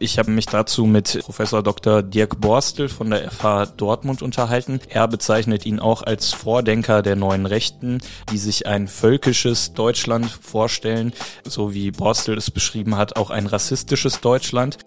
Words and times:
Ich 0.00 0.18
habe 0.18 0.32
mich 0.32 0.46
dazu 0.46 0.86
mit 0.86 1.20
Professor 1.24 1.62
Dr. 1.62 2.02
Dirk 2.02 2.40
Borstel 2.40 2.88
von 2.88 3.10
der 3.10 3.30
FH 3.30 3.66
Dortmund 3.76 4.22
unterhalten. 4.22 4.80
Er 4.88 5.06
bezeichnet 5.06 5.64
ihn 5.66 5.78
auch 5.78 6.02
als 6.02 6.32
Vordenker 6.32 7.00
der 7.00 7.14
neuen 7.14 7.46
Rechten, 7.46 8.00
die 8.32 8.38
sich 8.38 8.66
ein 8.66 8.88
völkisches 8.88 9.72
Deutschland 9.72 10.28
vorstellen, 10.28 11.12
so 11.44 11.74
wie 11.74 11.92
Borstel 11.92 12.36
es 12.36 12.50
beschrieben 12.50 12.96
hat, 12.96 13.14
auch 13.16 13.30
ein 13.30 13.46
rassistisches 13.46 14.20
Deutschland. 14.20 14.78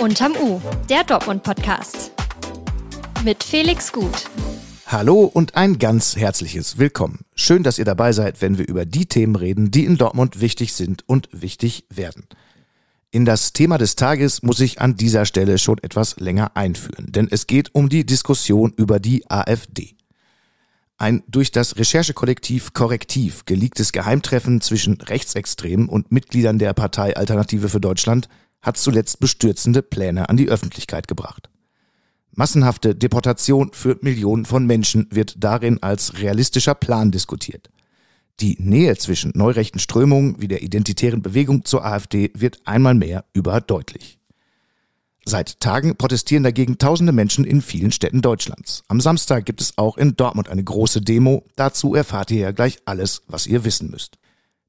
Unterm 0.00 0.32
U, 0.36 0.60
der 0.90 1.04
Dortmund-Podcast. 1.04 2.10
Mit 3.22 3.44
Felix 3.44 3.92
Gut. 3.92 4.24
Hallo 4.94 5.24
und 5.24 5.56
ein 5.56 5.80
ganz 5.80 6.14
herzliches 6.14 6.78
Willkommen. 6.78 7.24
Schön, 7.34 7.64
dass 7.64 7.80
ihr 7.80 7.84
dabei 7.84 8.12
seid, 8.12 8.40
wenn 8.40 8.58
wir 8.58 8.68
über 8.68 8.86
die 8.86 9.06
Themen 9.06 9.34
reden, 9.34 9.72
die 9.72 9.86
in 9.86 9.96
Dortmund 9.96 10.40
wichtig 10.40 10.72
sind 10.72 11.02
und 11.08 11.28
wichtig 11.32 11.84
werden. 11.92 12.28
In 13.10 13.24
das 13.24 13.52
Thema 13.52 13.76
des 13.76 13.96
Tages 13.96 14.44
muss 14.44 14.60
ich 14.60 14.80
an 14.80 14.94
dieser 14.96 15.26
Stelle 15.26 15.58
schon 15.58 15.78
etwas 15.82 16.20
länger 16.20 16.56
einführen, 16.56 17.10
denn 17.10 17.26
es 17.28 17.48
geht 17.48 17.74
um 17.74 17.88
die 17.88 18.06
Diskussion 18.06 18.72
über 18.76 19.00
die 19.00 19.28
AfD. 19.28 19.96
Ein 20.96 21.24
durch 21.26 21.50
das 21.50 21.76
Recherchekollektiv 21.76 22.72
Korrektiv 22.72 23.46
geleaktes 23.46 23.90
Geheimtreffen 23.90 24.60
zwischen 24.60 25.00
Rechtsextremen 25.00 25.88
und 25.88 26.12
Mitgliedern 26.12 26.60
der 26.60 26.72
Partei 26.72 27.16
Alternative 27.16 27.68
für 27.68 27.80
Deutschland 27.80 28.28
hat 28.62 28.76
zuletzt 28.76 29.18
bestürzende 29.18 29.82
Pläne 29.82 30.28
an 30.28 30.36
die 30.36 30.48
Öffentlichkeit 30.48 31.08
gebracht. 31.08 31.50
Massenhafte 32.36 32.94
Deportation 32.94 33.70
für 33.72 33.96
Millionen 34.00 34.44
von 34.44 34.66
Menschen 34.66 35.06
wird 35.10 35.36
darin 35.38 35.82
als 35.82 36.18
realistischer 36.18 36.74
Plan 36.74 37.10
diskutiert. 37.10 37.70
Die 38.40 38.56
Nähe 38.58 38.96
zwischen 38.96 39.32
neurechten 39.34 39.78
Strömungen 39.78 40.40
wie 40.40 40.48
der 40.48 40.62
identitären 40.62 41.22
Bewegung 41.22 41.64
zur 41.64 41.84
AfD 41.84 42.30
wird 42.34 42.58
einmal 42.64 42.94
mehr 42.94 43.24
überdeutlich. 43.32 44.18
Seit 45.24 45.60
Tagen 45.60 45.96
protestieren 45.96 46.44
dagegen 46.44 46.76
tausende 46.76 47.12
Menschen 47.12 47.44
in 47.44 47.62
vielen 47.62 47.92
Städten 47.92 48.20
Deutschlands. 48.20 48.82
Am 48.88 49.00
Samstag 49.00 49.46
gibt 49.46 49.60
es 49.60 49.78
auch 49.78 49.96
in 49.96 50.16
Dortmund 50.16 50.48
eine 50.48 50.62
große 50.62 51.00
Demo. 51.00 51.44
Dazu 51.56 51.94
erfahrt 51.94 52.30
ihr 52.30 52.40
ja 52.40 52.50
gleich 52.50 52.78
alles, 52.84 53.22
was 53.26 53.46
ihr 53.46 53.64
wissen 53.64 53.90
müsst. 53.90 54.18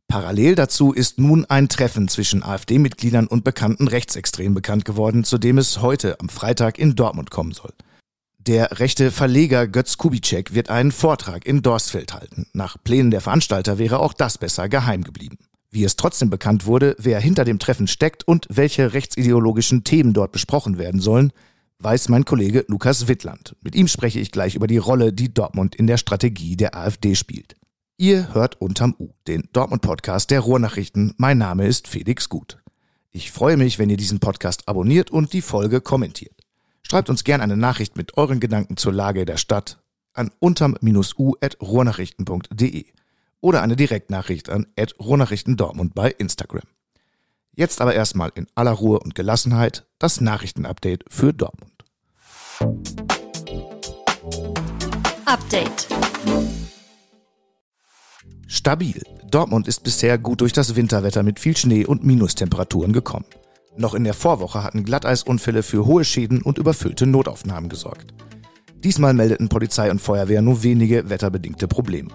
Parallel 0.08 0.56
dazu 0.56 0.94
ist 0.94 1.20
nun 1.20 1.46
ein 1.46 1.68
Treffen 1.68 2.08
zwischen 2.08 2.42
AfD-Mitgliedern 2.42 3.28
und 3.28 3.44
bekannten 3.44 3.88
Rechtsextremen 3.88 4.54
bekannt 4.54 4.86
geworden, 4.86 5.26
zu 5.26 5.38
dem 5.38 5.58
es 5.58 5.82
heute 5.82 6.20
am 6.22 6.30
Freitag 6.30 6.80
in 6.80 6.96
Dortmund 6.96 7.32
kommen 7.32 7.52
soll. 7.52 7.74
Der 8.40 8.80
rechte 8.80 9.12
Verleger 9.12 9.68
Götz 9.68 9.98
Kubitschek 9.98 10.54
wird 10.54 10.70
einen 10.70 10.92
Vortrag 10.92 11.46
in 11.46 11.64
Dorstfeld 11.64 12.14
halten. 12.14 12.48
Nach 12.54 12.78
Plänen 12.82 13.12
der 13.12 13.22
Veranstalter 13.22 13.78
wäre 13.78 14.00
auch 14.00 14.14
das 14.14 14.38
besser 14.38 14.70
geheim 14.70 15.04
geblieben. 15.04 15.38
Wie 15.72 15.84
es 15.84 15.98
trotzdem 15.98 16.30
bekannt 16.30 16.66
wurde, 16.66 16.96
wer 16.98 17.20
hinter 17.20 17.44
dem 17.44 17.60
Treffen 17.60 17.88
steckt 17.88 18.26
und 18.26 18.48
welche 18.50 18.94
rechtsideologischen 18.94 19.84
Themen 19.84 20.14
dort 20.14 20.32
besprochen 20.32 20.78
werden 20.78 21.02
sollen, 21.02 21.34
weiß 21.80 22.08
mein 22.08 22.24
Kollege 22.24 22.64
Lukas 22.70 23.08
Wittland. 23.10 23.56
Mit 23.62 23.76
ihm 23.76 23.90
spreche 23.90 24.20
ich 24.20 24.32
gleich 24.32 24.56
über 24.56 24.68
die 24.68 24.78
Rolle, 24.78 25.12
die 25.12 25.34
Dortmund 25.34 25.76
in 25.76 25.88
der 25.88 25.98
Strategie 25.98 26.56
der 26.56 26.78
AfD 26.78 27.16
spielt. 27.16 27.56
Ihr 27.98 28.34
hört 28.34 28.60
unterm 28.60 28.94
U, 29.00 29.14
den 29.26 29.48
Dortmund-Podcast 29.54 30.30
der 30.30 30.42
Ruhrnachrichten. 30.42 31.14
Mein 31.16 31.38
Name 31.38 31.66
ist 31.66 31.88
Felix 31.88 32.28
Gut. 32.28 32.62
Ich 33.12 33.32
freue 33.32 33.56
mich, 33.56 33.80
wenn 33.80 33.90
ihr 33.90 33.96
diesen 33.96 34.20
Podcast 34.20 34.68
abonniert 34.68 35.12
und 35.12 35.32
die 35.32 35.42
Folge 35.42 35.80
kommentiert. 35.80 36.36
Schreibt 36.84 37.10
uns 37.10 37.24
gerne 37.24 37.44
eine 37.44 37.56
Nachricht 37.56 37.96
mit 37.96 38.18
euren 38.18 38.42
Gedanken 38.42 38.76
zur 38.76 38.92
Lage 38.92 39.24
der 39.24 39.38
Stadt 39.38 39.82
an 40.12 40.30
unterm-u.ruhrnachrichten.de 40.40 42.86
oder 43.40 43.62
eine 43.62 43.78
Direktnachricht 43.78 44.50
an 44.50 44.68
Dortmund 44.76 45.96
bei 45.96 46.12
Instagram. 46.12 46.68
Jetzt 47.54 47.80
aber 47.80 47.96
erstmal 47.96 48.34
in 48.36 48.48
aller 48.56 48.74
Ruhe 48.74 49.00
und 49.00 49.16
Gelassenheit 49.16 49.86
das 50.00 50.20
Nachrichtenupdate 50.20 51.06
für 51.08 51.32
Dortmund. 51.32 51.72
Update. 55.24 55.88
Stabil. 58.66 59.00
Dortmund 59.30 59.68
ist 59.68 59.84
bisher 59.84 60.18
gut 60.18 60.42
durch 60.42 60.52
das 60.52 60.76
Winterwetter 60.76 61.22
mit 61.22 61.40
viel 61.40 61.56
Schnee 61.56 61.86
und 61.86 62.04
Minustemperaturen 62.04 62.94
gekommen. 62.94 63.28
Noch 63.78 63.94
in 63.94 64.04
der 64.04 64.16
Vorwoche 64.16 64.64
hatten 64.64 64.84
Glatteisunfälle 64.84 65.62
für 65.62 65.86
hohe 65.86 66.04
Schäden 66.04 66.42
und 66.42 66.58
überfüllte 66.58 67.06
Notaufnahmen 67.06 67.70
gesorgt. 67.70 68.16
Diesmal 68.84 69.14
meldeten 69.14 69.50
Polizei 69.50 69.92
und 69.92 70.02
Feuerwehr 70.02 70.42
nur 70.42 70.64
wenige 70.64 71.12
wetterbedingte 71.12 71.68
Probleme. 71.68 72.10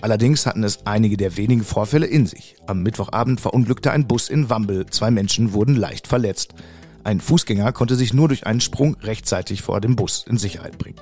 Allerdings 0.00 0.46
hatten 0.46 0.62
es 0.62 0.86
einige 0.86 1.16
der 1.16 1.36
wenigen 1.36 1.64
Vorfälle 1.64 2.06
in 2.06 2.26
sich. 2.26 2.54
Am 2.68 2.84
Mittwochabend 2.84 3.40
verunglückte 3.40 3.90
ein 3.90 4.06
Bus 4.06 4.28
in 4.28 4.50
Wambel, 4.50 4.86
zwei 4.86 5.10
Menschen 5.10 5.52
wurden 5.52 5.74
leicht 5.74 6.06
verletzt. 6.06 6.54
Ein 7.02 7.20
Fußgänger 7.20 7.72
konnte 7.72 7.96
sich 7.96 8.14
nur 8.14 8.28
durch 8.28 8.46
einen 8.46 8.60
Sprung 8.60 8.94
rechtzeitig 9.02 9.62
vor 9.62 9.80
dem 9.80 9.96
Bus 9.96 10.24
in 10.28 10.38
Sicherheit 10.38 10.78
bringen. 10.78 11.00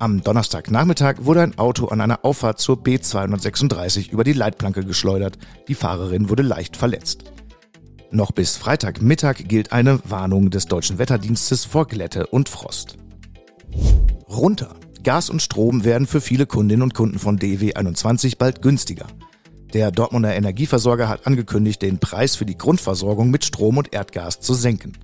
Am 0.00 0.22
Donnerstagnachmittag 0.22 1.26
wurde 1.26 1.42
ein 1.42 1.58
Auto 1.58 1.88
an 1.88 2.00
einer 2.00 2.24
Auffahrt 2.24 2.58
zur 2.58 2.76
B236 2.76 4.10
über 4.10 4.24
die 4.24 4.32
Leitplanke 4.32 4.82
geschleudert. 4.82 5.36
Die 5.68 5.74
Fahrerin 5.74 6.30
wurde 6.30 6.42
leicht 6.42 6.74
verletzt. 6.74 7.24
Noch 8.10 8.32
bis 8.32 8.56
Freitagmittag 8.56 9.46
gilt 9.46 9.72
eine 9.72 10.00
Warnung 10.08 10.48
des 10.48 10.64
Deutschen 10.64 10.98
Wetterdienstes 10.98 11.66
vor 11.66 11.86
Glätte 11.86 12.26
und 12.28 12.48
Frost. 12.48 12.96
Runter. 14.26 14.74
Gas 15.04 15.28
und 15.28 15.42
Strom 15.42 15.84
werden 15.84 16.06
für 16.06 16.22
viele 16.22 16.46
Kundinnen 16.46 16.82
und 16.82 16.94
Kunden 16.94 17.18
von 17.18 17.38
DW21 17.38 18.38
bald 18.38 18.62
günstiger. 18.62 19.06
Der 19.74 19.90
Dortmunder 19.90 20.34
Energieversorger 20.34 21.10
hat 21.10 21.26
angekündigt, 21.26 21.82
den 21.82 21.98
Preis 21.98 22.36
für 22.36 22.46
die 22.46 22.56
Grundversorgung 22.56 23.30
mit 23.30 23.44
Strom 23.44 23.76
und 23.76 23.92
Erdgas 23.92 24.40
zu 24.40 24.54
senken. 24.54 24.94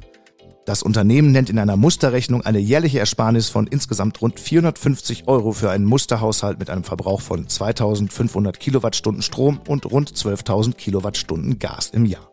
Das 0.67 0.83
Unternehmen 0.83 1.31
nennt 1.31 1.49
in 1.49 1.61
einer 1.61 1.77
Musterrechnung 1.77 2.43
eine 2.43 2.59
jährliche 2.59 2.99
Ersparnis 2.99 3.49
von 3.49 3.69
insgesamt 3.69 4.21
rund 4.21 4.41
450 4.41 5.29
Euro 5.29 5.53
für 5.53 5.71
einen 5.71 5.85
Musterhaushalt 5.85 6.59
mit 6.59 6.71
einem 6.71 6.83
Verbrauch 6.83 7.21
von 7.21 7.49
2500 7.49 8.59
Kilowattstunden 8.59 9.23
Strom 9.23 9.61
und 9.69 9.87
rund 9.87 10.11
12.000 10.11 10.75
Kilowattstunden 10.75 11.61
Gas 11.61 11.91
im 11.91 12.05
Jahr. 12.05 12.33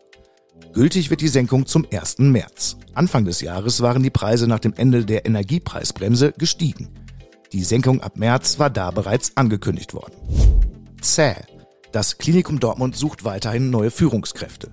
Gültig 0.74 1.12
wird 1.12 1.22
die 1.22 1.28
Senkung 1.28 1.68
zum 1.68 1.86
1. 1.94 2.18
März. 2.18 2.78
Anfang 2.96 3.24
des 3.24 3.42
Jahres 3.42 3.82
waren 3.82 4.02
die 4.02 4.10
Preise 4.10 4.48
nach 4.48 4.58
dem 4.58 4.74
Ende 4.74 5.06
der 5.06 5.28
Energiepreisbremse 5.28 6.34
gestiegen. 6.36 6.90
Die 7.52 7.64
Senkung 7.64 8.02
ab 8.02 8.18
März 8.18 8.58
war 8.58 8.72
da 8.72 8.90
bereits 8.90 9.38
angekündigt 9.38 9.94
worden. 9.94 10.16
Zäh. 11.02 11.36
Das 11.92 12.18
Klinikum 12.18 12.60
Dortmund 12.60 12.96
sucht 12.96 13.24
weiterhin 13.26 13.70
neue 13.70 13.92
Führungskräfte. 13.92 14.72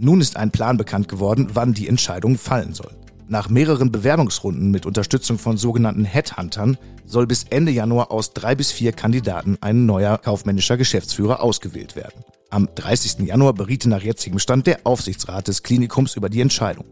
Nun 0.00 0.20
ist 0.20 0.36
ein 0.36 0.52
Plan 0.52 0.76
bekannt 0.76 1.08
geworden, 1.08 1.48
wann 1.54 1.74
die 1.74 1.88
Entscheidung 1.88 2.38
fallen 2.38 2.72
soll. 2.72 2.92
Nach 3.26 3.48
mehreren 3.48 3.90
Bewerbungsrunden 3.90 4.70
mit 4.70 4.86
Unterstützung 4.86 5.38
von 5.38 5.56
sogenannten 5.56 6.04
Headhuntern 6.04 6.78
soll 7.04 7.26
bis 7.26 7.44
Ende 7.50 7.72
Januar 7.72 8.12
aus 8.12 8.32
drei 8.32 8.54
bis 8.54 8.70
vier 8.70 8.92
Kandidaten 8.92 9.58
ein 9.60 9.86
neuer 9.86 10.16
kaufmännischer 10.16 10.76
Geschäftsführer 10.76 11.42
ausgewählt 11.42 11.96
werden. 11.96 12.24
Am 12.48 12.68
30. 12.76 13.26
Januar 13.26 13.54
beriete 13.54 13.88
nach 13.88 14.02
jetzigem 14.02 14.38
Stand 14.38 14.68
der 14.68 14.80
Aufsichtsrat 14.84 15.48
des 15.48 15.64
Klinikums 15.64 16.14
über 16.14 16.28
die 16.28 16.40
Entscheidung. 16.40 16.86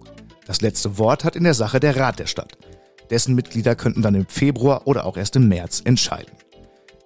Das 0.44 0.60
letzte 0.60 0.98
Wort 0.98 1.22
hat 1.22 1.36
in 1.36 1.44
der 1.44 1.54
Sache 1.54 1.78
der 1.78 1.96
Rat 1.96 2.18
der 2.18 2.26
Stadt. 2.26 2.58
Dessen 3.08 3.36
Mitglieder 3.36 3.76
könnten 3.76 4.02
dann 4.02 4.16
im 4.16 4.26
Februar 4.26 4.82
oder 4.84 5.06
auch 5.06 5.16
erst 5.16 5.36
im 5.36 5.48
März 5.48 5.80
entscheiden. 5.84 6.32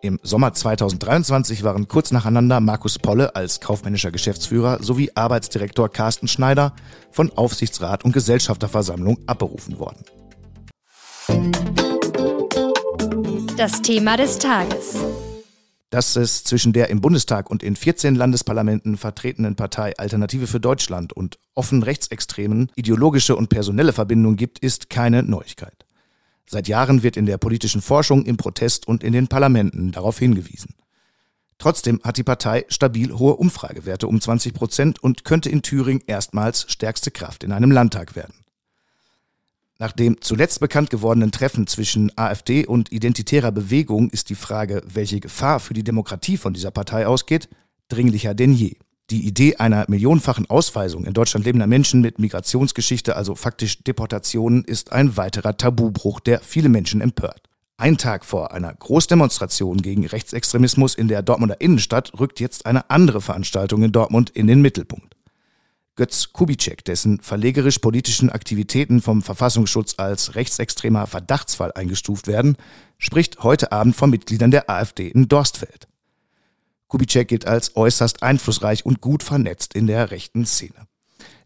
Im 0.02 0.18
Sommer 0.22 0.54
2023 0.54 1.62
waren 1.62 1.86
kurz 1.86 2.10
nacheinander 2.10 2.60
Markus 2.60 2.98
Polle 2.98 3.36
als 3.36 3.60
kaufmännischer 3.60 4.10
Geschäftsführer 4.10 4.82
sowie 4.82 5.10
Arbeitsdirektor 5.14 5.90
Carsten 5.90 6.26
Schneider 6.26 6.74
von 7.10 7.30
Aufsichtsrat 7.36 8.02
und 8.02 8.12
Gesellschafterversammlung 8.12 9.18
abberufen 9.26 9.78
worden. 9.78 10.02
Das 13.58 13.82
Thema 13.82 14.16
des 14.16 14.38
Tages. 14.38 14.96
Dass 15.90 16.16
es 16.16 16.44
zwischen 16.44 16.72
der 16.72 16.88
im 16.88 17.02
Bundestag 17.02 17.50
und 17.50 17.62
in 17.62 17.76
14 17.76 18.14
Landesparlamenten 18.14 18.96
vertretenen 18.96 19.54
Partei 19.54 19.92
Alternative 19.98 20.46
für 20.46 20.60
Deutschland 20.60 21.12
und 21.12 21.38
offen 21.54 21.82
rechtsextremen 21.82 22.70
ideologische 22.74 23.36
und 23.36 23.48
personelle 23.48 23.92
Verbindungen 23.92 24.36
gibt, 24.36 24.60
ist 24.60 24.88
keine 24.88 25.22
Neuigkeit. 25.24 25.84
Seit 26.52 26.66
Jahren 26.66 27.04
wird 27.04 27.16
in 27.16 27.26
der 27.26 27.38
politischen 27.38 27.80
Forschung, 27.80 28.24
im 28.24 28.36
Protest 28.36 28.88
und 28.88 29.04
in 29.04 29.12
den 29.12 29.28
Parlamenten 29.28 29.92
darauf 29.92 30.18
hingewiesen. 30.18 30.74
Trotzdem 31.58 32.00
hat 32.02 32.16
die 32.16 32.24
Partei 32.24 32.64
stabil 32.66 33.12
hohe 33.12 33.36
Umfragewerte 33.36 34.08
um 34.08 34.20
20 34.20 34.52
Prozent 34.52 35.00
und 35.00 35.24
könnte 35.24 35.48
in 35.48 35.62
Thüringen 35.62 36.02
erstmals 36.08 36.66
stärkste 36.68 37.12
Kraft 37.12 37.44
in 37.44 37.52
einem 37.52 37.70
Landtag 37.70 38.16
werden. 38.16 38.34
Nach 39.78 39.92
dem 39.92 40.20
zuletzt 40.22 40.58
bekannt 40.58 40.90
gewordenen 40.90 41.30
Treffen 41.30 41.68
zwischen 41.68 42.10
AfD 42.18 42.66
und 42.66 42.90
identitärer 42.90 43.52
Bewegung 43.52 44.10
ist 44.10 44.28
die 44.28 44.34
Frage, 44.34 44.82
welche 44.92 45.20
Gefahr 45.20 45.60
für 45.60 45.74
die 45.74 45.84
Demokratie 45.84 46.36
von 46.36 46.52
dieser 46.52 46.72
Partei 46.72 47.06
ausgeht, 47.06 47.48
dringlicher 47.88 48.34
denn 48.34 48.54
je. 48.54 48.74
Die 49.10 49.26
Idee 49.26 49.56
einer 49.56 49.86
millionenfachen 49.88 50.48
Ausweisung 50.48 51.04
in 51.04 51.14
Deutschland 51.14 51.44
lebender 51.44 51.66
Menschen 51.66 52.00
mit 52.00 52.20
Migrationsgeschichte, 52.20 53.16
also 53.16 53.34
faktisch 53.34 53.82
Deportationen, 53.82 54.62
ist 54.62 54.92
ein 54.92 55.16
weiterer 55.16 55.56
Tabubruch, 55.56 56.20
der 56.20 56.40
viele 56.40 56.68
Menschen 56.68 57.00
empört. 57.00 57.42
Ein 57.76 57.98
Tag 57.98 58.24
vor 58.24 58.52
einer 58.52 58.72
Großdemonstration 58.72 59.78
gegen 59.78 60.06
Rechtsextremismus 60.06 60.94
in 60.94 61.08
der 61.08 61.22
Dortmunder 61.22 61.60
Innenstadt 61.60 62.12
rückt 62.20 62.38
jetzt 62.38 62.66
eine 62.66 62.88
andere 62.88 63.20
Veranstaltung 63.20 63.82
in 63.82 63.90
Dortmund 63.90 64.30
in 64.30 64.46
den 64.46 64.62
Mittelpunkt. 64.62 65.16
Götz 65.96 66.32
Kubitschek, 66.32 66.84
dessen 66.84 67.20
verlegerisch-politischen 67.20 68.30
Aktivitäten 68.30 69.02
vom 69.02 69.22
Verfassungsschutz 69.22 69.94
als 69.96 70.36
rechtsextremer 70.36 71.08
Verdachtsfall 71.08 71.72
eingestuft 71.72 72.28
werden, 72.28 72.56
spricht 72.96 73.42
heute 73.42 73.72
Abend 73.72 73.96
von 73.96 74.10
Mitgliedern 74.10 74.52
der 74.52 74.70
AfD 74.70 75.08
in 75.08 75.26
Dorstfeld. 75.26 75.89
Kubitschek 76.90 77.28
gilt 77.28 77.46
als 77.46 77.76
äußerst 77.76 78.22
einflussreich 78.22 78.84
und 78.84 79.00
gut 79.00 79.22
vernetzt 79.22 79.74
in 79.74 79.86
der 79.86 80.10
rechten 80.10 80.44
Szene. 80.44 80.86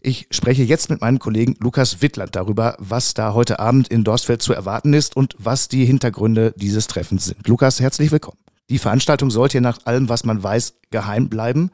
Ich 0.01 0.27
spreche 0.31 0.65
jetzt 0.65 0.91
mit 0.91 1.01
meinem 1.01 1.19
Kollegen 1.19 1.57
Lukas 1.61 2.03
Wittland 2.03 2.35
darüber, 2.35 2.77
was 2.79 3.15
da 3.15 3.33
heute 3.33 3.61
Abend 3.61 3.89
in 3.89 4.05
Dorstfeld 4.05 4.43
zu 4.43 4.53
erwarten 4.53 4.93
ist 4.93 5.17
und 5.17 5.37
was 5.39 5.69
die 5.69 5.85
Hintergründe 5.85 6.53
dieses 6.57 6.89
Treffens 6.89 7.27
sind. 7.27 7.47
Lukas, 7.47 7.81
herzlich 7.81 8.11
willkommen. 8.11 8.39
Die 8.71 8.79
Veranstaltung 8.79 9.31
sollte 9.31 9.61
nach 9.61 9.79
allem, 9.85 10.09
was 10.09 10.25
man 10.25 10.43
weiß, 10.43 10.75
geheim 10.91 11.29
bleiben. 11.29 11.71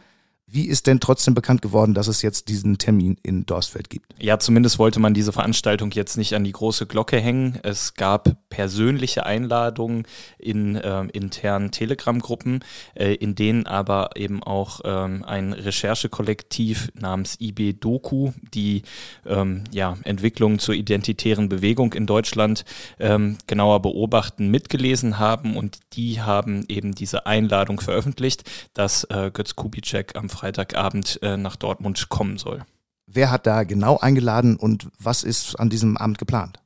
Wie 0.52 0.66
ist 0.66 0.88
denn 0.88 0.98
trotzdem 0.98 1.34
bekannt 1.34 1.62
geworden, 1.62 1.94
dass 1.94 2.08
es 2.08 2.22
jetzt 2.22 2.48
diesen 2.48 2.76
Termin 2.76 3.16
in 3.22 3.46
Dorstfeld 3.46 3.88
gibt? 3.88 4.06
Ja, 4.18 4.40
zumindest 4.40 4.80
wollte 4.80 4.98
man 4.98 5.14
diese 5.14 5.30
Veranstaltung 5.32 5.92
jetzt 5.92 6.16
nicht 6.16 6.34
an 6.34 6.42
die 6.42 6.50
große 6.50 6.86
Glocke 6.86 7.20
hängen. 7.20 7.60
Es 7.62 7.94
gab 7.94 8.36
persönliche 8.48 9.24
Einladungen 9.24 10.08
in 10.38 10.74
äh, 10.74 11.02
internen 11.12 11.70
Telegram-Gruppen, 11.70 12.64
äh, 12.94 13.14
in 13.14 13.36
denen 13.36 13.68
aber 13.68 14.10
eben 14.16 14.42
auch 14.42 14.80
ähm, 14.82 15.22
ein 15.24 15.52
Recherchekollektiv 15.52 16.90
namens 16.94 17.36
IB 17.40 17.74
Doku, 17.74 18.32
die 18.52 18.82
ähm, 19.26 19.62
ja, 19.70 19.98
Entwicklungen 20.02 20.58
zur 20.58 20.74
identitären 20.74 21.48
Bewegung 21.48 21.92
in 21.92 22.06
Deutschland 22.06 22.64
ähm, 22.98 23.38
genauer 23.46 23.82
beobachten, 23.82 24.48
mitgelesen 24.48 25.20
haben 25.20 25.56
und 25.56 25.78
die 25.92 26.20
haben 26.20 26.64
eben 26.66 26.92
diese 26.92 27.26
Einladung 27.26 27.78
veröffentlicht, 27.78 28.50
dass 28.74 29.04
äh, 29.04 29.30
Götz 29.32 29.54
Kubitschek 29.54 30.16
am 30.16 30.28
Freitagabend 30.40 31.18
äh, 31.22 31.36
nach 31.36 31.56
Dortmund 31.56 32.08
kommen 32.08 32.38
soll. 32.38 32.64
Wer 33.06 33.30
hat 33.30 33.46
da 33.46 33.64
genau 33.64 33.98
eingeladen 33.98 34.56
und 34.56 34.88
was 34.98 35.22
ist 35.22 35.58
an 35.60 35.68
diesem 35.68 35.96
Abend 35.96 36.18
geplant? 36.18 36.60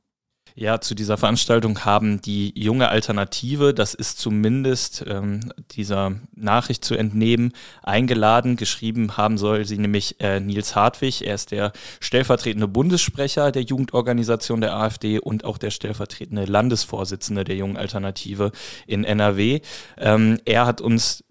Ja, 0.57 0.79
zu 0.79 0.95
dieser 0.95 1.17
Veranstaltung 1.17 1.83
haben 1.83 2.21
die 2.21 2.57
junge 2.57 2.87
Alternative, 2.87 3.73
das 3.73 3.93
ist 3.93 4.19
zumindest 4.19 5.03
ähm, 5.05 5.51
dieser 5.71 6.13
Nachricht 6.33 6.85
zu 6.85 6.95
entnehmen, 6.95 7.51
eingeladen. 7.83 8.55
Geschrieben 8.55 9.17
haben 9.17 9.37
soll 9.37 9.65
sie 9.65 9.77
nämlich 9.77 10.21
äh, 10.21 10.39
Nils 10.39 10.73
Hartwig. 10.73 11.27
Er 11.27 11.35
ist 11.35 11.51
der 11.51 11.73
stellvertretende 11.99 12.69
Bundessprecher 12.69 13.51
der 13.51 13.63
Jugendorganisation 13.63 14.61
der 14.61 14.77
AfD 14.77 15.19
und 15.19 15.43
auch 15.43 15.57
der 15.57 15.71
stellvertretende 15.71 16.45
Landesvorsitzende 16.45 17.43
der 17.43 17.57
jungen 17.57 17.75
Alternative 17.75 18.53
in 18.87 19.03
NRW. 19.03 19.59
Ähm, 19.97 20.39
er 20.45 20.65
hat 20.65 20.79
uns 20.79 21.25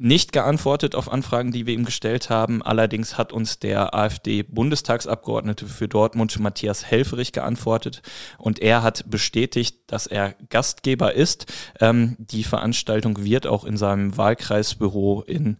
nicht 0.00 0.32
geantwortet 0.32 0.94
auf 0.94 1.12
Anfragen, 1.12 1.52
die 1.52 1.66
wir 1.66 1.74
ihm 1.74 1.84
gestellt 1.84 2.30
haben. 2.30 2.62
Allerdings 2.62 3.18
hat 3.18 3.32
uns 3.32 3.58
der 3.58 3.94
AfD-Bundestagsabgeordnete 3.94 5.66
für 5.66 5.88
Dortmund, 5.88 6.38
Matthias 6.40 6.86
Helferich, 6.86 7.32
geantwortet 7.32 8.02
und 8.38 8.60
er 8.60 8.82
hat 8.82 9.04
bestätigt, 9.10 9.76
dass 9.88 10.06
er 10.06 10.34
Gastgeber 10.48 11.14
ist. 11.14 11.46
Ähm, 11.80 12.16
die 12.18 12.44
Veranstaltung 12.44 13.22
wird 13.24 13.46
auch 13.46 13.64
in 13.64 13.76
seinem 13.76 14.16
Wahlkreisbüro 14.16 15.22
in 15.22 15.58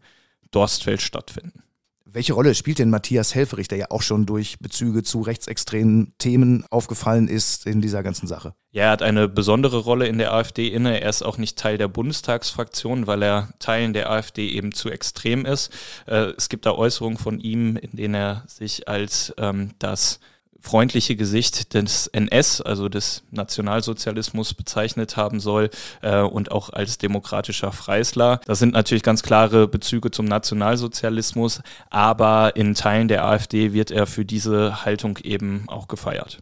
Dorstfeld 0.50 1.02
stattfinden. 1.02 1.62
Welche 2.12 2.32
Rolle 2.32 2.54
spielt 2.54 2.78
denn 2.80 2.90
Matthias 2.90 3.34
Helferich, 3.34 3.68
der 3.68 3.78
ja 3.78 3.86
auch 3.90 4.02
schon 4.02 4.26
durch 4.26 4.58
Bezüge 4.58 5.02
zu 5.02 5.20
rechtsextremen 5.20 6.14
Themen 6.18 6.64
aufgefallen 6.70 7.28
ist 7.28 7.66
in 7.66 7.80
dieser 7.80 8.02
ganzen 8.02 8.26
Sache? 8.26 8.54
Ja, 8.72 8.84
er 8.84 8.90
hat 8.90 9.02
eine 9.02 9.28
besondere 9.28 9.78
Rolle 9.78 10.08
in 10.08 10.18
der 10.18 10.32
AfD 10.32 10.68
inne. 10.68 11.00
Er 11.00 11.08
ist 11.08 11.22
auch 11.22 11.38
nicht 11.38 11.58
Teil 11.58 11.78
der 11.78 11.88
Bundestagsfraktion, 11.88 13.06
weil 13.06 13.22
er 13.22 13.50
Teilen 13.60 13.92
der 13.92 14.10
AfD 14.10 14.48
eben 14.48 14.72
zu 14.72 14.90
extrem 14.90 15.46
ist. 15.46 15.72
Äh, 16.06 16.32
es 16.36 16.48
gibt 16.48 16.66
da 16.66 16.72
Äußerungen 16.72 17.18
von 17.18 17.38
ihm, 17.38 17.76
in 17.76 17.96
denen 17.96 18.14
er 18.14 18.44
sich 18.48 18.88
als 18.88 19.32
ähm, 19.38 19.72
das 19.78 20.18
freundliche 20.60 21.16
Gesicht 21.16 21.74
des 21.74 22.06
NS, 22.08 22.60
also 22.60 22.88
des 22.88 23.22
Nationalsozialismus, 23.30 24.54
bezeichnet 24.54 25.16
haben 25.16 25.40
soll 25.40 25.70
äh, 26.02 26.20
und 26.20 26.52
auch 26.52 26.70
als 26.70 26.98
demokratischer 26.98 27.72
Freisler. 27.72 28.40
Das 28.46 28.58
sind 28.58 28.74
natürlich 28.74 29.02
ganz 29.02 29.22
klare 29.22 29.68
Bezüge 29.68 30.10
zum 30.10 30.26
Nationalsozialismus, 30.26 31.62
aber 31.88 32.56
in 32.56 32.74
Teilen 32.74 33.08
der 33.08 33.24
AfD 33.24 33.72
wird 33.72 33.90
er 33.90 34.06
für 34.06 34.24
diese 34.24 34.84
Haltung 34.84 35.18
eben 35.18 35.64
auch 35.68 35.88
gefeiert 35.88 36.38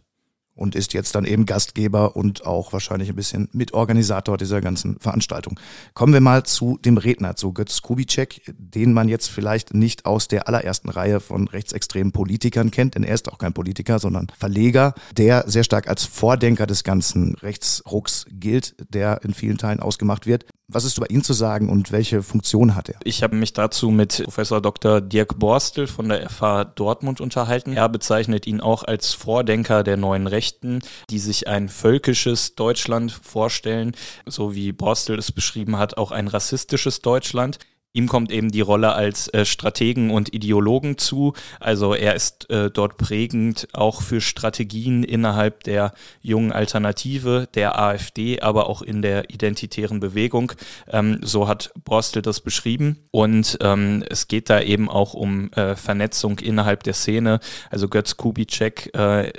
und 0.59 0.75
ist 0.75 0.93
jetzt 0.93 1.15
dann 1.15 1.25
eben 1.25 1.47
Gastgeber 1.47 2.17
und 2.17 2.45
auch 2.45 2.73
wahrscheinlich 2.73 3.09
ein 3.09 3.17
bisschen 3.17 3.49
Mitorganisator 3.53 4.37
dieser 4.37 4.61
ganzen 4.61 4.99
Veranstaltung. 4.99 5.59
Kommen 5.95 6.13
wir 6.13 6.21
mal 6.21 6.43
zu 6.43 6.79
dem 6.85 6.99
Redner, 6.99 7.37
zu 7.37 7.53
Götz 7.53 7.81
Kubitschek, 7.81 8.43
den 8.59 8.93
man 8.93 9.09
jetzt 9.09 9.29
vielleicht 9.29 9.73
nicht 9.73 10.05
aus 10.05 10.29
der 10.29 10.49
allerersten 10.49 10.89
Reihe 10.89 11.21
von 11.21 11.49
rechtsextremen 11.49 12.13
Politikern 12.13 12.71
kennt, 12.71 12.97
denn 12.97 13.05
er 13.05 13.15
ist 13.15 13.31
auch 13.31 13.39
kein 13.39 13.53
Politiker, 13.53 13.99
sondern 13.99 14.27
Verleger, 14.37 14.95
der 15.17 15.45
sehr 15.47 15.65
stark 15.65 15.89
als 15.89 16.05
Vordenker 16.05 16.67
des 16.67 16.83
ganzen 16.83 17.35
Rechtsrucks 17.37 18.27
gilt, 18.29 18.75
der 18.93 19.23
in 19.23 19.35
vielen 19.35 19.59
Teilen 19.59 19.81
ausgemacht 19.81 20.27
wird. 20.27 20.45
Was 20.71 20.85
ist 20.85 20.99
über 20.99 21.09
ihn 21.09 21.25
zu 21.25 21.33
sagen 21.33 21.71
und 21.71 21.93
welche 21.93 22.23
Funktion 22.23 22.75
hat 22.75 22.91
er? 22.91 22.99
Ich 23.03 23.23
habe 23.23 23.35
mich 23.37 23.55
dazu 23.55 23.91
mit 23.91 24.23
Professor 24.25 24.61
Dr. 24.61 25.01
Dirk 25.01 25.39
Borstel 25.39 25.87
von 25.87 26.11
der 26.11 26.29
FH 26.29 26.65
Dortmund 26.65 27.23
unterhalten. 27.23 27.73
Er 27.73 27.89
bezeichnet 27.89 28.47
ihn 28.47 28.61
auch 28.61 28.83
als 28.83 29.15
Vordenker 29.15 29.83
der 29.83 29.97
neuen 29.97 30.27
Rechten, 30.27 30.81
die 31.09 31.21
sich 31.21 31.49
ein 31.49 31.71
völkisches 31.71 32.55
Deutschland 32.55 33.13
vorstellen, 33.13 33.97
so 34.27 34.55
wie 34.55 34.73
Borstel 34.73 35.19
es 35.19 35.33
beschrieben 35.33 35.79
hat, 35.79 35.97
auch 35.97 36.11
ein 36.11 36.29
rassistisches 36.29 37.01
Deutschland. 37.01 37.59
Ihm 37.95 38.07
kommt 38.07 38.31
eben 38.31 38.51
die 38.51 38.61
Rolle 38.61 38.93
als 38.93 39.29
äh, 39.33 39.45
Strategen 39.45 40.11
und 40.11 40.35
Ideologen 40.35 40.99
zu. 40.99 41.33
Also 41.59 41.95
er 41.95 42.15
ist 42.15 42.49
äh, 42.51 42.71
dort 42.71 42.99
prägend 42.99 43.67
auch 43.73 44.03
für 44.03 44.21
Strategien 44.21 45.03
innerhalb 45.03 45.65
der 45.65 45.95
jungen 46.21 46.53
Alternative, 46.53 47.49
der 47.55 47.79
AfD, 47.79 48.41
aber 48.41 48.69
auch 48.69 48.83
in 48.83 49.01
der 49.01 49.31
identitären 49.31 50.01
Bewegung. 50.01 50.53
Ähm, 50.89 51.21
so 51.23 51.49
hat 51.49 51.73
Borstel 51.83 52.21
das 52.21 52.41
beschrieben. 52.41 52.99
Und 53.11 53.57
ähm, 53.63 54.05
es 54.09 54.29
geht 54.29 54.51
da 54.51 54.61
eben 54.61 54.91
auch 54.91 55.15
um 55.15 55.51
äh, 55.53 55.75
Vernetzung 55.75 56.39
innerhalb 56.41 56.83
der 56.83 56.95
Szene. 56.95 57.41
Also 57.71 57.89
Götz 57.89 58.19
Kubitschek 58.19 58.95
äh, 58.95 59.33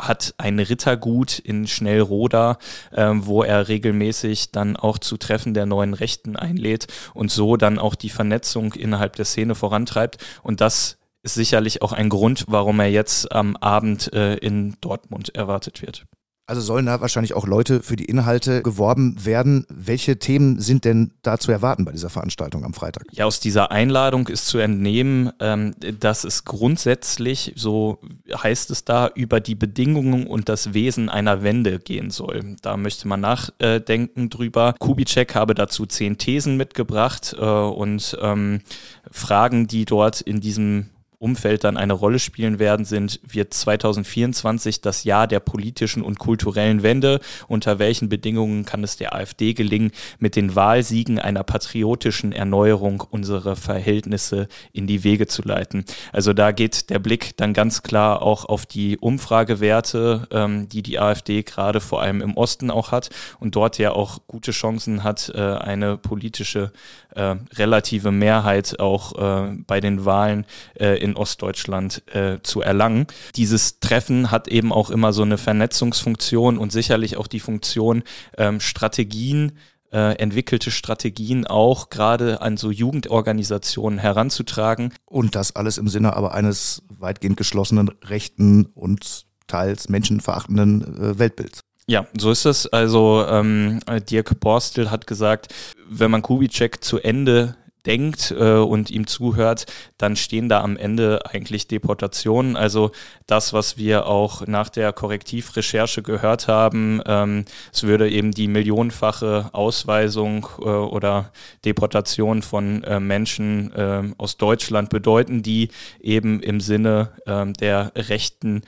hat 0.00 0.34
ein 0.38 0.58
Rittergut 0.58 1.38
in 1.38 1.66
Schnellroda, 1.66 2.58
äh, 2.90 3.10
wo 3.12 3.42
er 3.42 3.68
regelmäßig 3.68 4.52
dann 4.52 4.76
auch 4.76 4.98
zu 4.98 5.16
Treffen 5.16 5.54
der 5.54 5.66
neuen 5.66 5.94
Rechten 5.94 6.36
einlädt 6.36 6.86
und 7.14 7.30
so 7.30 7.56
dann 7.56 7.78
auch 7.78 7.94
die 7.94 8.10
Vernetzung 8.10 8.74
innerhalb 8.74 9.16
der 9.16 9.24
Szene 9.24 9.54
vorantreibt. 9.54 10.18
Und 10.42 10.60
das 10.60 10.98
ist 11.22 11.34
sicherlich 11.34 11.82
auch 11.82 11.92
ein 11.92 12.08
Grund, 12.08 12.44
warum 12.48 12.80
er 12.80 12.90
jetzt 12.90 13.32
am 13.32 13.56
Abend 13.56 14.12
äh, 14.12 14.34
in 14.36 14.76
Dortmund 14.80 15.34
erwartet 15.34 15.82
wird. 15.82 16.06
Also 16.48 16.62
sollen 16.62 16.86
da 16.86 17.02
wahrscheinlich 17.02 17.34
auch 17.34 17.46
Leute 17.46 17.82
für 17.82 17.96
die 17.96 18.06
Inhalte 18.06 18.62
geworben 18.62 19.22
werden. 19.22 19.66
Welche 19.68 20.18
Themen 20.18 20.58
sind 20.62 20.86
denn 20.86 21.10
da 21.20 21.36
zu 21.36 21.52
erwarten 21.52 21.84
bei 21.84 21.92
dieser 21.92 22.08
Veranstaltung 22.08 22.64
am 22.64 22.72
Freitag? 22.72 23.04
Ja, 23.12 23.26
aus 23.26 23.38
dieser 23.38 23.70
Einladung 23.70 24.28
ist 24.28 24.46
zu 24.46 24.56
entnehmen, 24.56 25.30
ähm, 25.40 25.74
dass 26.00 26.24
es 26.24 26.46
grundsätzlich, 26.46 27.52
so 27.54 27.98
heißt 28.34 28.70
es 28.70 28.86
da, 28.86 29.10
über 29.14 29.40
die 29.40 29.56
Bedingungen 29.56 30.26
und 30.26 30.48
das 30.48 30.72
Wesen 30.72 31.10
einer 31.10 31.42
Wende 31.42 31.80
gehen 31.80 32.10
soll. 32.10 32.56
Da 32.62 32.78
möchte 32.78 33.06
man 33.08 33.20
nachdenken 33.20 34.30
drüber. 34.30 34.74
Kubitschek 34.78 35.34
habe 35.34 35.52
dazu 35.52 35.84
zehn 35.84 36.16
Thesen 36.16 36.56
mitgebracht 36.56 37.36
äh, 37.38 37.44
und 37.44 38.16
ähm, 38.22 38.62
Fragen, 39.10 39.66
die 39.66 39.84
dort 39.84 40.22
in 40.22 40.40
diesem 40.40 40.88
Umfeld 41.20 41.64
dann 41.64 41.76
eine 41.76 41.94
Rolle 41.94 42.20
spielen 42.20 42.60
werden, 42.60 42.84
sind, 42.84 43.20
wird 43.26 43.52
2024 43.52 44.80
das 44.80 45.02
Jahr 45.02 45.26
der 45.26 45.40
politischen 45.40 46.02
und 46.02 46.18
kulturellen 46.18 46.84
Wende? 46.84 47.20
Unter 47.48 47.80
welchen 47.80 48.08
Bedingungen 48.08 48.64
kann 48.64 48.84
es 48.84 48.96
der 48.96 49.14
AfD 49.14 49.52
gelingen, 49.52 49.90
mit 50.20 50.36
den 50.36 50.54
Wahlsiegen 50.54 51.18
einer 51.18 51.42
patriotischen 51.42 52.30
Erneuerung 52.32 53.02
unsere 53.10 53.56
Verhältnisse 53.56 54.46
in 54.72 54.86
die 54.86 55.02
Wege 55.02 55.26
zu 55.26 55.42
leiten? 55.42 55.84
Also 56.12 56.32
da 56.32 56.52
geht 56.52 56.88
der 56.88 57.00
Blick 57.00 57.36
dann 57.36 57.52
ganz 57.52 57.82
klar 57.82 58.22
auch 58.22 58.44
auf 58.44 58.64
die 58.64 58.96
Umfragewerte, 58.96 60.28
ähm, 60.30 60.68
die 60.68 60.82
die 60.82 61.00
AfD 61.00 61.42
gerade 61.42 61.80
vor 61.80 62.00
allem 62.00 62.20
im 62.20 62.36
Osten 62.36 62.70
auch 62.70 62.92
hat 62.92 63.10
und 63.40 63.56
dort 63.56 63.78
ja 63.78 63.90
auch 63.90 64.20
gute 64.28 64.52
Chancen 64.52 65.02
hat, 65.02 65.32
äh, 65.34 65.40
eine 65.40 65.96
politische 65.96 66.70
äh, 67.14 67.36
relative 67.56 68.12
Mehrheit 68.12 68.78
auch 68.78 69.18
äh, 69.18 69.56
bei 69.66 69.80
den 69.80 70.04
Wahlen 70.04 70.44
äh, 70.78 71.07
in 71.10 71.16
Ostdeutschland 71.16 72.02
äh, 72.14 72.38
zu 72.42 72.60
erlangen. 72.60 73.06
Dieses 73.36 73.80
Treffen 73.80 74.30
hat 74.30 74.48
eben 74.48 74.72
auch 74.72 74.90
immer 74.90 75.12
so 75.12 75.22
eine 75.22 75.38
Vernetzungsfunktion 75.38 76.58
und 76.58 76.72
sicherlich 76.72 77.16
auch 77.16 77.26
die 77.26 77.40
Funktion, 77.40 78.02
ähm, 78.36 78.60
Strategien 78.60 79.52
äh, 79.90 80.16
entwickelte 80.18 80.70
Strategien 80.70 81.46
auch 81.46 81.88
gerade 81.88 82.42
an 82.42 82.56
so 82.56 82.70
Jugendorganisationen 82.70 83.98
heranzutragen. 83.98 84.92
Und 85.06 85.34
das 85.34 85.56
alles 85.56 85.78
im 85.78 85.88
Sinne 85.88 86.14
aber 86.14 86.34
eines 86.34 86.82
weitgehend 86.88 87.36
geschlossenen 87.36 87.88
rechten 88.04 88.66
und 88.66 89.26
teils 89.46 89.88
menschenverachtenden 89.88 90.82
äh, 90.82 91.18
Weltbilds. 91.18 91.60
Ja, 91.86 92.06
so 92.18 92.30
ist 92.30 92.44
es. 92.44 92.66
Also 92.66 93.24
ähm, 93.26 93.80
Dirk 94.10 94.40
Borstel 94.40 94.90
hat 94.90 95.06
gesagt, 95.06 95.54
wenn 95.88 96.10
man 96.10 96.20
Kubitschek 96.20 96.84
zu 96.84 96.98
Ende 96.98 97.56
denkt 97.86 98.34
äh, 98.36 98.54
und 98.54 98.90
ihm 98.90 99.06
zuhört, 99.06 99.66
dann 99.96 100.16
stehen 100.16 100.48
da 100.48 100.62
am 100.62 100.76
Ende 100.76 101.26
eigentlich 101.26 101.68
Deportationen. 101.68 102.56
Also 102.56 102.90
das, 103.26 103.52
was 103.52 103.76
wir 103.76 104.06
auch 104.06 104.46
nach 104.46 104.68
der 104.68 104.92
Korrektivrecherche 104.92 106.02
gehört 106.02 106.48
haben, 106.48 107.00
ähm, 107.06 107.44
es 107.72 107.82
würde 107.84 108.10
eben 108.10 108.32
die 108.32 108.48
millionenfache 108.48 109.50
Ausweisung 109.52 110.46
äh, 110.60 110.64
oder 110.64 111.32
Deportation 111.64 112.42
von 112.42 112.82
äh, 112.84 113.00
Menschen 113.00 113.72
äh, 113.72 114.02
aus 114.18 114.36
Deutschland 114.36 114.90
bedeuten, 114.90 115.42
die 115.42 115.68
eben 116.00 116.40
im 116.40 116.60
Sinne 116.60 117.12
äh, 117.26 117.46
der 117.52 117.92
Rechten 117.94 118.62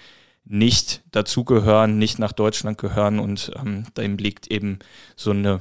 nicht 0.45 1.03
dazugehören, 1.13 1.99
nicht 1.99 2.19
nach 2.19 2.33
Deutschland 2.33 2.77
gehören 2.79 3.21
und 3.21 3.53
ähm, 3.57 3.85
dem 3.97 4.17
liegt 4.17 4.49
eben 4.49 4.81
so 5.15 5.31
eine 5.31 5.61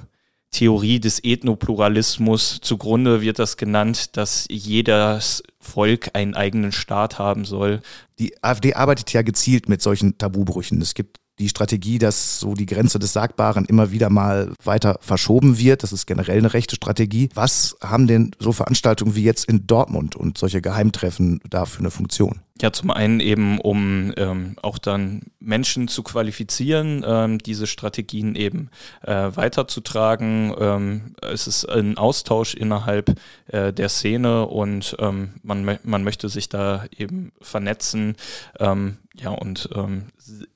Theorie 0.51 0.99
des 0.99 1.23
Ethnopluralismus 1.23 2.59
zugrunde 2.61 3.21
wird 3.21 3.39
das 3.39 3.57
genannt, 3.57 4.17
dass 4.17 4.45
jedes 4.49 5.43
Volk 5.59 6.11
einen 6.13 6.33
eigenen 6.33 6.71
Staat 6.71 7.19
haben 7.19 7.45
soll. 7.45 7.81
Die 8.17 8.41
AfD 8.43 8.73
arbeitet 8.73 9.13
ja 9.13 9.21
gezielt 9.21 9.69
mit 9.69 9.81
solchen 9.81 10.17
Tabubrüchen. 10.17 10.81
Es 10.81 10.93
gibt 10.95 11.17
die 11.39 11.49
Strategie, 11.49 11.99
dass 11.99 12.39
so 12.39 12.53
die 12.53 12.65
Grenze 12.65 12.99
des 12.99 13.13
Sagbaren 13.13 13.65
immer 13.65 13.91
wieder 13.91 14.09
mal 14.09 14.53
weiter 14.63 14.97
verschoben 14.99 15.57
wird. 15.57 15.83
Das 15.83 15.93
ist 15.93 16.05
generell 16.05 16.37
eine 16.37 16.53
rechte 16.53 16.75
Strategie. 16.75 17.29
Was 17.33 17.77
haben 17.81 18.07
denn 18.07 18.31
so 18.39 18.51
Veranstaltungen 18.51 19.15
wie 19.15 19.23
jetzt 19.23 19.45
in 19.45 19.65
Dortmund 19.65 20.15
und 20.15 20.37
solche 20.37 20.61
Geheimtreffen 20.61 21.39
da 21.49 21.65
für 21.65 21.79
eine 21.79 21.91
Funktion? 21.91 22.41
Ja, 22.61 22.73
zum 22.73 22.91
einen 22.91 23.21
eben, 23.21 23.59
um 23.61 24.13
ähm, 24.17 24.55
auch 24.61 24.77
dann 24.79 25.21
Menschen 25.39 25.87
zu 25.87 26.03
qualifizieren, 26.03 27.05
ähm, 27.07 27.37
diese 27.37 27.67
Strategien 27.67 28.35
eben 28.35 28.69
äh, 29.01 29.29
weiterzutragen. 29.33 30.53
Ähm, 30.59 31.15
es 31.21 31.47
ist 31.47 31.63
ein 31.65 31.97
Austausch 31.97 32.55
innerhalb 32.55 33.17
äh, 33.47 33.71
der 33.71 33.87
Szene 33.87 34.45
und 34.45 34.97
ähm, 34.99 35.35
man, 35.41 35.79
man 35.83 36.03
möchte 36.03 36.27
sich 36.27 36.49
da 36.49 36.83
eben 36.97 37.31
vernetzen. 37.39 38.17
Ähm, 38.59 38.97
ja, 39.15 39.29
und 39.29 39.69
ähm, 39.75 40.07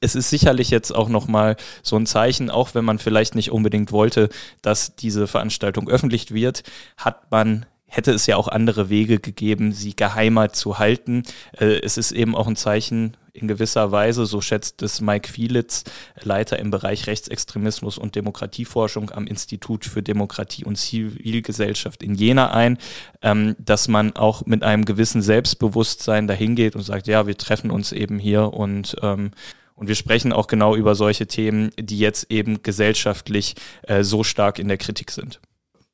es 0.02 0.16
ist 0.16 0.30
sicherlich 0.30 0.70
jetzt 0.70 0.92
auch 0.92 1.08
nochmal 1.10 1.56
so 1.82 1.96
ein 1.96 2.06
Zeichen, 2.06 2.50
auch 2.50 2.76
wenn 2.76 2.86
man 2.86 3.00
vielleicht 3.00 3.36
nicht 3.36 3.52
unbedingt 3.52 3.92
wollte, 3.94 4.30
dass 4.62 4.96
diese 4.96 5.28
Veranstaltung 5.28 5.90
öffentlich 5.90 6.34
wird, 6.34 6.64
hat 6.98 7.32
man 7.32 7.66
hätte 7.94 8.12
es 8.12 8.26
ja 8.26 8.38
auch 8.38 8.48
andere 8.48 8.90
Wege 8.90 9.20
gegeben, 9.20 9.72
sie 9.72 9.96
geheimer 9.96 10.52
zu 10.52 10.80
halten. 10.80 11.24
Äh, 11.58 11.80
es 11.82 11.98
ist 11.98 12.12
eben 12.12 12.36
auch 12.36 12.48
ein 12.48 12.56
Zeichen 12.56 13.16
in 13.34 13.48
gewisser 13.48 13.92
Weise, 13.92 14.26
so 14.26 14.42
schätzt 14.42 14.82
es 14.84 15.02
Mike 15.02 15.28
Fielitz, 15.28 15.84
Leiter 16.22 16.60
im 16.60 16.70
Bereich 16.72 17.08
Rechtsextremismus 17.08 17.98
und 17.98 18.16
Demokratieforschung 18.16 19.10
am 19.12 19.26
Institut 19.26 19.86
für 19.86 20.04
Demokratie 20.04 20.66
und 20.66 20.76
Zivilgesellschaft 20.76 22.04
in 22.04 22.14
Jena 22.16 22.52
ein, 22.52 22.78
ähm, 23.22 23.56
dass 23.58 23.88
man 23.88 24.16
auch 24.16 24.46
mit 24.46 24.64
einem 24.64 24.86
gewissen 24.86 25.22
Selbstbewusstsein 25.22 26.28
dahingeht 26.28 26.76
und 26.76 26.84
sagt, 26.84 27.08
ja, 27.08 27.26
wir 27.26 27.38
treffen 27.38 27.72
uns 27.72 27.92
eben 27.92 28.20
hier 28.20 28.54
und 28.54 28.96
ähm, 29.02 29.32
und 29.76 29.88
wir 29.88 29.96
sprechen 29.96 30.32
auch 30.32 30.46
genau 30.46 30.76
über 30.76 30.94
solche 30.94 31.26
Themen, 31.26 31.72
die 31.80 31.98
jetzt 31.98 32.32
eben 32.32 32.62
gesellschaftlich 32.62 33.56
äh, 33.82 34.04
so 34.04 34.24
stark 34.24 34.60
in 34.60 34.68
der 34.68 34.78
Kritik 34.78 35.10
sind. 35.10 35.40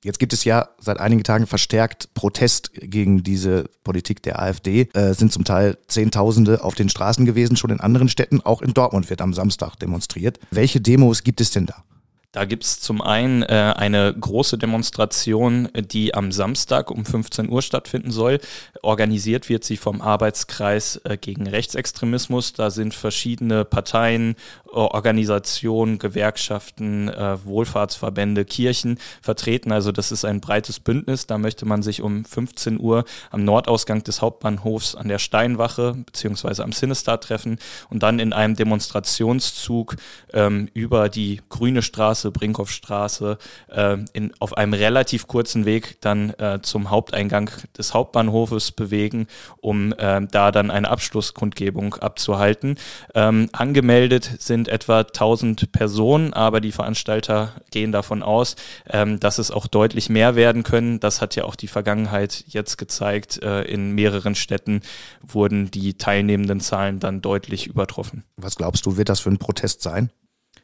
Jetzt 0.03 0.20
gibt 0.20 0.32
es 0.32 0.46
ja 0.46 0.70
seit 0.79 1.00
einigen 1.00 1.24
Tagen 1.24 1.46
verstärkt 1.46 2.13
Protest 2.13 2.72
gegen 2.74 3.22
diese 3.22 3.65
Politik 3.84 4.24
der 4.24 4.41
AfD. 4.41 4.88
Äh, 4.94 5.13
sind 5.13 5.34
zum 5.34 5.44
Teil 5.44 5.77
Zehntausende 5.88 6.63
auf 6.63 6.75
den 6.75 6.88
Straßen 6.88 7.25
gewesen, 7.25 7.58
schon 7.58 7.72
in 7.72 7.82
anderen 7.82 8.08
Städten. 8.08 8.39
Auch 8.41 8.62
in 8.62 8.74
Dortmund 8.74 9.10
wird 9.10 9.22
am 9.22 9.34
Samstag 9.34 9.75
demonstriert. 9.75 10.39
Welche 10.51 10.79
Demos 10.79 11.24
gibt 11.24 11.41
es 11.41 11.51
denn 11.51 11.65
da? 11.65 11.84
Da 12.32 12.46
gibt 12.46 12.64
es 12.64 12.80
zum 12.80 13.02
einen 13.02 13.42
äh, 13.42 13.74
eine 13.76 14.14
große 14.14 14.60
Demonstration, 14.60 15.68
die 15.74 16.14
am 16.14 16.32
Samstag 16.32 16.92
um 16.92 17.04
15 17.04 17.50
Uhr 17.50 17.64
stattfinden 17.64 18.12
soll. 18.12 18.40
Organisiert 18.84 19.50
wird 19.50 19.64
sie 19.64 19.78
vom 19.78 20.00
Arbeitskreis 20.00 20.98
äh, 21.06 21.18
gegen 21.18 21.48
Rechtsextremismus. 21.48 22.54
Da 22.54 22.70
sind 22.70 22.94
verschiedene 22.94 23.66
Parteien, 23.66 24.36
Organisationen, 24.68 25.98
Gewerkschaften, 25.98 27.10
äh, 27.10 27.44
Wohlfahrtsverbände, 27.44 28.46
Kirchen 28.46 29.00
vertreten. 29.24 29.72
Also 29.72 29.92
das 29.92 30.12
ist 30.12 30.24
ein 30.24 30.40
breites 30.40 30.80
Bündnis. 30.80 31.26
Da 31.26 31.40
möchte 31.40 31.66
man 31.66 31.82
sich 31.82 32.04
um 32.04 32.26
15 32.26 32.80
Uhr 32.80 33.06
am 33.32 33.44
Nordausgang 33.44 34.04
des 34.04 34.22
Hauptbahnhofs 34.22 34.94
an 34.94 35.08
der 35.08 35.18
Steinwache 35.18 35.96
beziehungsweise 36.06 36.64
am 36.64 36.74
Sinister 36.74 37.20
treffen 37.20 37.58
und 37.90 38.04
dann 38.04 38.20
in 38.20 38.34
einem 38.34 38.56
Demonstrationszug 38.56 39.96
ähm, 40.34 40.70
über 40.76 41.10
die 41.10 41.42
Grüne 41.50 41.82
Straße 41.82 42.19
Straße, 42.20 42.32
Brinkhoffstraße, 42.32 43.38
äh, 43.70 43.98
in, 44.14 44.32
auf 44.40 44.58
einem 44.58 44.74
relativ 44.74 45.28
kurzen 45.28 45.66
Weg 45.66 46.02
dann 46.02 46.32
äh, 46.32 46.60
zum 46.62 46.90
Haupteingang 46.90 47.50
des 47.78 47.94
Hauptbahnhofes 47.94 48.72
bewegen, 48.72 49.28
um 49.62 49.94
äh, 49.94 50.22
da 50.30 50.52
dann 50.52 50.70
eine 50.72 50.90
Abschlusskundgebung 50.90 51.96
abzuhalten. 51.96 52.76
Ähm, 53.16 53.50
angemeldet 53.54 54.30
sind 54.40 54.68
etwa 54.68 55.00
1000 55.00 55.72
Personen, 55.72 56.34
aber 56.34 56.60
die 56.60 56.72
Veranstalter 56.72 57.54
gehen 57.72 57.92
davon 57.92 58.22
aus, 58.22 58.56
ähm, 58.90 59.20
dass 59.20 59.40
es 59.40 59.52
auch 59.52 59.68
deutlich 59.68 60.10
mehr 60.10 60.36
werden 60.36 60.64
können. 60.64 61.00
Das 61.00 61.22
hat 61.22 61.36
ja 61.36 61.46
auch 61.46 61.56
die 61.56 61.68
Vergangenheit 61.68 62.44
jetzt 62.48 62.78
gezeigt. 62.78 63.42
Äh, 63.42 63.64
in 63.64 63.92
mehreren 63.92 64.36
Städten 64.36 64.82
wurden 65.26 65.72
die 65.72 65.94
teilnehmenden 65.94 66.60
Zahlen 66.60 67.00
dann 67.00 67.22
deutlich 67.22 67.68
übertroffen. 67.68 68.24
Was 68.36 68.56
glaubst 68.56 68.86
du, 68.86 68.98
wird 68.98 69.10
das 69.10 69.22
für 69.22 69.30
ein 69.30 69.38
Protest 69.38 69.82
sein? 69.82 70.12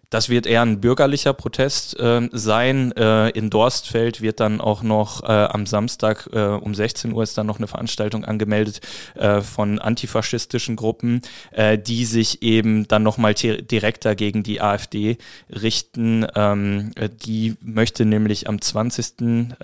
Das 0.10 0.30
wird 0.30 0.46
eher 0.46 0.62
ein 0.62 0.82
bürgerlicher 0.82 1.34
Protest 1.34 2.00
äh, 2.00 2.30
sein. 2.32 2.92
Äh, 2.94 3.30
in 3.30 3.50
Dorstfeld 3.50 4.22
wird 4.22 4.40
dann 4.40 4.62
auch 4.62 4.84
noch 4.84 5.24
äh, 5.24 5.28
am 5.28 5.66
Samstag 5.66 6.30
äh, 6.34 6.40
um 6.40 6.76
16 6.76 7.14
Uhr 7.14 7.24
ist 7.24 7.38
dann 7.38 7.48
noch 7.48 7.58
eine 7.58 7.68
Veranstaltung 7.68 8.26
angemeldet 8.26 8.82
äh, 9.16 9.42
von 9.42 9.80
antifaschistischen 9.80 10.76
Gruppen, 10.76 11.22
äh, 11.52 11.78
die 11.78 12.06
sich 12.06 12.42
eben 12.44 12.88
dann 12.88 13.04
nochmal 13.04 13.34
direkter 13.34 14.16
gegen 14.16 14.44
die 14.44 14.62
AfD 14.62 15.18
richten. 15.50 16.26
Ähm, 16.36 16.92
die 17.26 17.56
möchte 17.62 18.06
nämlich 18.06 18.48
am 18.48 18.62
20. 18.62 19.56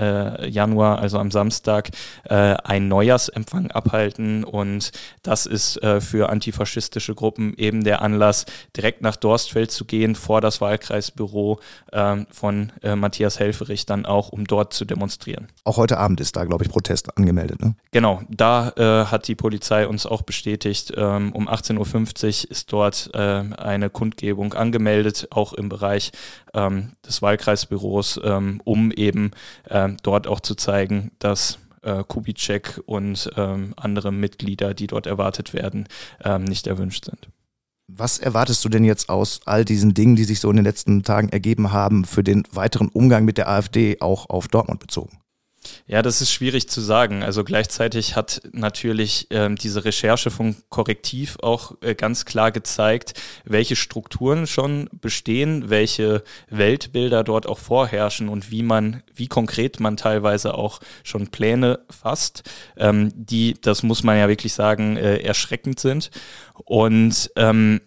Januar, 0.48 1.00
also 1.00 1.18
am 1.18 1.32
Samstag, 1.32 1.90
einen 2.24 2.88
Neujahrsempfang 2.88 3.72
abhalten 3.72 4.44
und 4.44 4.92
das 5.24 5.46
ist 5.46 5.80
für 6.00 6.30
antifaschistische 6.30 7.16
Gruppen 7.16 7.54
eben 7.58 7.84
der 7.84 8.02
Anlass, 8.02 8.46
direkt 8.76 9.02
nach 9.02 9.16
Dorstfeld 9.16 9.72
zu 9.72 9.86
gehen, 9.86 10.16
vor 10.16 10.31
das 10.40 10.62
Wahlkreisbüro 10.62 11.60
ähm, 11.92 12.28
von 12.32 12.72
äh, 12.84 12.96
Matthias 12.96 13.40
Helferich 13.40 13.86
dann 13.86 14.06
auch, 14.06 14.30
um 14.30 14.46
dort 14.46 14.74
zu 14.74 14.86
demonstrieren. 14.86 15.48
Auch 15.66 15.78
heute 15.78 15.98
Abend 15.98 16.22
ist 16.22 16.38
da, 16.38 16.46
glaube 16.46 16.64
ich, 16.64 16.70
Protest 16.70 17.18
angemeldet. 17.18 17.62
Ne? 17.62 17.76
Genau, 17.92 18.22
da 18.30 18.70
äh, 18.78 19.06
hat 19.08 19.28
die 19.28 19.36
Polizei 19.36 19.88
uns 19.88 20.06
auch 20.06 20.22
bestätigt, 20.22 20.94
ähm, 20.96 21.34
um 21.34 21.50
18.50 21.50 22.46
Uhr 22.46 22.52
ist 22.52 22.72
dort 22.72 23.10
äh, 23.14 23.18
eine 23.20 23.90
Kundgebung 23.90 24.54
angemeldet, 24.54 25.28
auch 25.32 25.54
im 25.54 25.68
Bereich 25.68 26.12
ähm, 26.54 26.94
des 27.06 27.22
Wahlkreisbüros, 27.22 28.20
ähm, 28.24 28.62
um 28.64 28.92
eben 28.92 29.32
ähm, 29.70 29.98
dort 30.04 30.28
auch 30.28 30.40
zu 30.40 30.56
zeigen, 30.56 31.12
dass 31.20 31.60
äh, 31.82 32.04
Kubitschek 32.08 32.82
und 32.86 33.30
ähm, 33.38 33.74
andere 33.78 34.12
Mitglieder, 34.12 34.74
die 34.74 34.88
dort 34.88 35.08
erwartet 35.08 35.54
werden, 35.54 35.88
ähm, 36.24 36.44
nicht 36.44 36.68
erwünscht 36.68 37.06
sind. 37.06 37.30
Was 37.94 38.20
erwartest 38.20 38.64
du 38.64 38.70
denn 38.70 38.86
jetzt 38.86 39.10
aus 39.10 39.42
all 39.46 39.66
diesen 39.66 39.94
Dingen, 39.94 40.16
die 40.16 40.24
sich 40.24 40.40
so 40.40 40.50
in 40.50 40.56
den 40.56 40.64
letzten 40.64 41.04
Tagen 41.04 41.28
ergeben 41.28 41.74
haben, 41.74 42.06
für 42.06 42.24
den 42.24 42.44
weiteren 42.54 42.88
Umgang 42.88 43.26
mit 43.26 43.38
der 43.38 43.50
AfD 43.50 44.00
auch 44.00 44.30
auf 44.30 44.48
Dortmund 44.48 44.80
bezogen? 44.80 45.20
Ja, 45.86 46.02
das 46.02 46.22
ist 46.22 46.32
schwierig 46.32 46.70
zu 46.70 46.82
sagen. 46.82 47.22
Also 47.22 47.44
gleichzeitig 47.44 48.16
hat 48.16 48.42
natürlich 48.52 49.28
ähm, 49.30 49.56
diese 49.56 49.86
Recherche 49.86 50.32
von 50.32 50.56
Korrektiv 50.70 51.38
auch 51.42 51.76
äh, 51.82 51.94
ganz 51.94 52.26
klar 52.26 52.52
gezeigt, 52.52 53.14
welche 53.46 53.76
Strukturen 53.76 54.48
schon 54.48 54.90
bestehen, 54.92 55.70
welche 55.70 56.24
Weltbilder 56.50 57.24
dort 57.24 57.46
auch 57.46 57.60
vorherrschen 57.60 58.28
und 58.28 58.50
wie 58.50 58.64
man, 58.64 59.04
wie 59.14 59.28
konkret 59.28 59.80
man 59.80 59.98
teilweise 59.98 60.56
auch 60.56 60.80
schon 61.04 61.28
Pläne 61.28 61.80
fasst, 61.90 62.44
ähm, 62.78 63.12
die, 63.14 63.56
das 63.62 63.84
muss 63.84 64.02
man 64.02 64.18
ja 64.18 64.28
wirklich 64.30 64.54
sagen, 64.54 64.98
äh, 64.98 65.18
erschreckend 65.18 65.80
sind. 65.80 66.10
Und 66.66 67.32
ähm, 67.36 67.82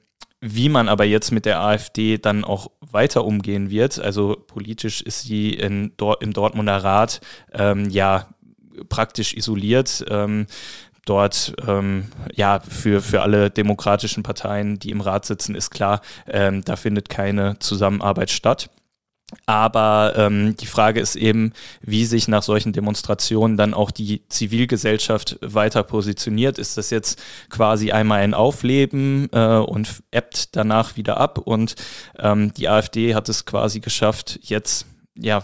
wie 0.46 0.68
man 0.68 0.88
aber 0.88 1.04
jetzt 1.04 1.32
mit 1.32 1.46
der 1.46 1.60
AfD 1.60 2.18
dann 2.18 2.44
auch 2.44 2.70
weiter 2.80 3.24
umgehen 3.24 3.70
wird, 3.70 3.98
also 3.98 4.36
politisch 4.46 5.00
ist 5.00 5.22
sie 5.22 5.54
in, 5.54 5.92
im 6.20 6.32
Dortmunder 6.34 6.76
Rat 6.76 7.22
ähm, 7.52 7.88
ja 7.88 8.28
praktisch 8.90 9.34
isoliert. 9.34 10.04
Ähm, 10.10 10.46
dort 11.06 11.54
ähm, 11.66 12.08
ja 12.34 12.60
für, 12.60 13.00
für 13.00 13.22
alle 13.22 13.50
demokratischen 13.50 14.22
Parteien, 14.22 14.78
die 14.78 14.90
im 14.90 15.00
Rat 15.00 15.24
sitzen, 15.24 15.54
ist 15.54 15.70
klar, 15.70 16.02
ähm, 16.26 16.62
da 16.62 16.76
findet 16.76 17.08
keine 17.08 17.58
Zusammenarbeit 17.58 18.30
statt. 18.30 18.68
Aber 19.46 20.14
ähm, 20.16 20.56
die 20.56 20.66
Frage 20.66 21.00
ist 21.00 21.16
eben, 21.16 21.52
wie 21.80 22.04
sich 22.04 22.28
nach 22.28 22.42
solchen 22.42 22.72
Demonstrationen 22.72 23.56
dann 23.56 23.74
auch 23.74 23.90
die 23.90 24.22
Zivilgesellschaft 24.28 25.38
weiter 25.40 25.82
positioniert. 25.82 26.58
Ist 26.58 26.76
das 26.76 26.90
jetzt 26.90 27.22
quasi 27.50 27.92
einmal 27.92 28.20
ein 28.20 28.34
Aufleben 28.34 29.28
äh, 29.32 29.56
und 29.56 30.02
ebbt 30.10 30.56
danach 30.56 30.96
wieder 30.96 31.18
ab? 31.18 31.38
Und 31.38 31.74
ähm, 32.18 32.52
die 32.54 32.68
AfD 32.68 33.14
hat 33.14 33.28
es 33.28 33.44
quasi 33.44 33.80
geschafft, 33.80 34.38
jetzt 34.42 34.86
ja 35.16 35.42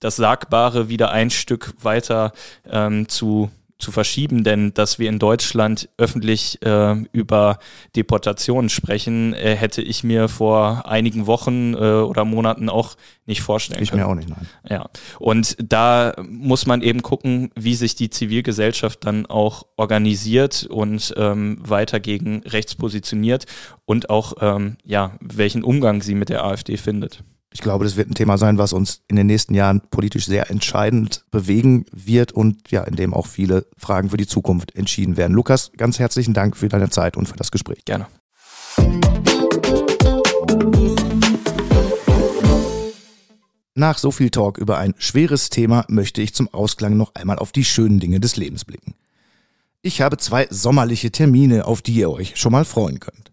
das 0.00 0.16
Sagbare 0.16 0.88
wieder 0.88 1.10
ein 1.10 1.30
Stück 1.30 1.74
weiter 1.82 2.32
ähm, 2.70 3.08
zu 3.08 3.50
zu 3.78 3.92
verschieben, 3.92 4.42
denn 4.42 4.72
dass 4.72 4.98
wir 4.98 5.08
in 5.08 5.18
Deutschland 5.18 5.88
öffentlich 5.98 6.62
äh, 6.62 6.94
über 7.12 7.58
Deportationen 7.94 8.70
sprechen, 8.70 9.34
äh, 9.34 9.54
hätte 9.54 9.82
ich 9.82 10.02
mir 10.02 10.28
vor 10.28 10.86
einigen 10.86 11.26
Wochen 11.26 11.74
äh, 11.74 11.76
oder 11.76 12.24
Monaten 12.24 12.70
auch 12.70 12.96
nicht 13.26 13.42
vorstellen 13.42 13.82
ich 13.82 13.90
können. 13.90 14.00
Ich 14.00 14.06
mir 14.06 14.10
auch 14.10 14.14
nicht, 14.14 14.30
nein. 14.30 14.48
Ja, 14.68 14.88
und 15.18 15.56
da 15.62 16.14
muss 16.26 16.64
man 16.66 16.80
eben 16.80 17.02
gucken, 17.02 17.50
wie 17.54 17.74
sich 17.74 17.94
die 17.94 18.08
Zivilgesellschaft 18.08 19.04
dann 19.04 19.26
auch 19.26 19.64
organisiert 19.76 20.66
und 20.70 21.12
ähm, 21.16 21.58
weiter 21.60 22.00
gegen 22.00 22.42
rechts 22.46 22.76
positioniert 22.76 23.44
und 23.84 24.08
auch 24.08 24.34
ähm, 24.40 24.78
ja, 24.84 25.12
welchen 25.20 25.62
Umgang 25.62 26.00
sie 26.00 26.14
mit 26.14 26.30
der 26.30 26.44
AfD 26.44 26.78
findet. 26.78 27.22
Ich 27.52 27.60
glaube, 27.60 27.84
das 27.84 27.96
wird 27.96 28.10
ein 28.10 28.14
Thema 28.14 28.38
sein, 28.38 28.58
was 28.58 28.72
uns 28.72 29.02
in 29.08 29.16
den 29.16 29.26
nächsten 29.26 29.54
Jahren 29.54 29.80
politisch 29.80 30.26
sehr 30.26 30.50
entscheidend 30.50 31.24
bewegen 31.30 31.86
wird 31.92 32.32
und 32.32 32.70
ja, 32.70 32.82
in 32.84 32.96
dem 32.96 33.14
auch 33.14 33.26
viele 33.26 33.66
Fragen 33.76 34.10
für 34.10 34.16
die 34.16 34.26
Zukunft 34.26 34.74
entschieden 34.74 35.16
werden. 35.16 35.32
Lukas, 35.32 35.70
ganz 35.76 35.98
herzlichen 35.98 36.34
Dank 36.34 36.56
für 36.56 36.68
deine 36.68 36.90
Zeit 36.90 37.16
und 37.16 37.28
für 37.28 37.36
das 37.36 37.50
Gespräch. 37.50 37.84
Gerne. 37.84 38.06
Nach 43.78 43.98
so 43.98 44.10
viel 44.10 44.30
Talk 44.30 44.56
über 44.56 44.78
ein 44.78 44.94
schweres 44.96 45.50
Thema 45.50 45.84
möchte 45.88 46.22
ich 46.22 46.34
zum 46.34 46.48
Ausklang 46.52 46.96
noch 46.96 47.14
einmal 47.14 47.38
auf 47.38 47.52
die 47.52 47.64
schönen 47.64 48.00
Dinge 48.00 48.20
des 48.20 48.36
Lebens 48.36 48.64
blicken. 48.64 48.94
Ich 49.82 50.00
habe 50.00 50.16
zwei 50.16 50.46
sommerliche 50.50 51.10
Termine, 51.10 51.66
auf 51.66 51.82
die 51.82 51.94
ihr 51.94 52.10
euch 52.10 52.36
schon 52.36 52.52
mal 52.52 52.64
freuen 52.64 53.00
könnt. 53.00 53.32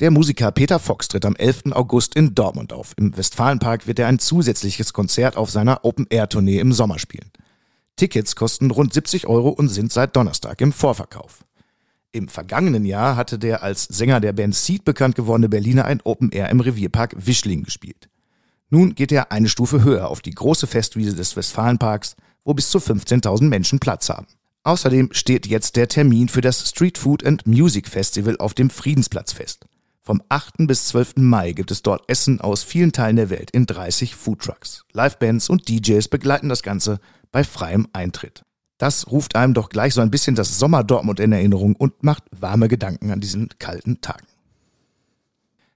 Der 0.00 0.12
Musiker 0.12 0.52
Peter 0.52 0.78
Fox 0.78 1.08
tritt 1.08 1.24
am 1.24 1.34
11. 1.34 1.72
August 1.72 2.14
in 2.14 2.32
Dortmund 2.32 2.72
auf. 2.72 2.92
Im 2.96 3.16
Westfalenpark 3.16 3.88
wird 3.88 3.98
er 3.98 4.06
ein 4.06 4.20
zusätzliches 4.20 4.92
Konzert 4.92 5.36
auf 5.36 5.50
seiner 5.50 5.84
Open-Air-Tournee 5.84 6.60
im 6.60 6.72
Sommer 6.72 7.00
spielen. 7.00 7.32
Tickets 7.96 8.36
kosten 8.36 8.70
rund 8.70 8.94
70 8.94 9.26
Euro 9.26 9.48
und 9.48 9.68
sind 9.70 9.92
seit 9.92 10.14
Donnerstag 10.14 10.60
im 10.60 10.72
Vorverkauf. 10.72 11.44
Im 12.12 12.28
vergangenen 12.28 12.84
Jahr 12.84 13.16
hatte 13.16 13.40
der 13.40 13.64
als 13.64 13.86
Sänger 13.86 14.20
der 14.20 14.32
Band 14.32 14.54
Seed 14.54 14.84
bekannt 14.84 15.16
gewordene 15.16 15.48
Berliner 15.48 15.86
ein 15.86 16.00
Open 16.04 16.30
Air 16.30 16.48
im 16.50 16.60
Revierpark 16.60 17.16
Wischling 17.18 17.64
gespielt. 17.64 18.08
Nun 18.70 18.94
geht 18.94 19.10
er 19.10 19.32
eine 19.32 19.48
Stufe 19.48 19.82
höher 19.82 20.06
auf 20.08 20.20
die 20.20 20.30
große 20.30 20.68
Festwiese 20.68 21.16
des 21.16 21.34
Westfalenparks, 21.34 22.14
wo 22.44 22.54
bis 22.54 22.70
zu 22.70 22.78
15.000 22.78 23.48
Menschen 23.48 23.80
Platz 23.80 24.08
haben. 24.10 24.28
Außerdem 24.62 25.08
steht 25.10 25.48
jetzt 25.48 25.74
der 25.74 25.88
Termin 25.88 26.28
für 26.28 26.40
das 26.40 26.68
Street 26.68 26.98
Food 26.98 27.26
and 27.26 27.48
Music 27.48 27.88
Festival 27.88 28.36
auf 28.38 28.54
dem 28.54 28.70
Friedensplatz 28.70 29.32
fest. 29.32 29.66
Vom 30.08 30.22
8. 30.30 30.66
bis 30.66 30.86
12. 30.86 31.16
Mai 31.16 31.52
gibt 31.52 31.70
es 31.70 31.82
dort 31.82 32.08
Essen 32.08 32.40
aus 32.40 32.62
vielen 32.62 32.92
Teilen 32.92 33.16
der 33.16 33.28
Welt 33.28 33.50
in 33.50 33.66
30 33.66 34.14
Foodtrucks. 34.14 34.86
Livebands 34.94 35.50
und 35.50 35.68
DJs 35.68 36.08
begleiten 36.08 36.48
das 36.48 36.62
Ganze 36.62 36.98
bei 37.30 37.44
freiem 37.44 37.88
Eintritt. 37.92 38.42
Das 38.78 39.12
ruft 39.12 39.36
einem 39.36 39.52
doch 39.52 39.68
gleich 39.68 39.92
so 39.92 40.00
ein 40.00 40.10
bisschen 40.10 40.34
das 40.34 40.58
Sommer 40.58 40.82
Dortmund 40.82 41.20
in 41.20 41.32
Erinnerung 41.32 41.76
und 41.76 42.04
macht 42.04 42.24
warme 42.30 42.68
Gedanken 42.68 43.10
an 43.10 43.20
diesen 43.20 43.50
kalten 43.58 44.00
Tagen. 44.00 44.26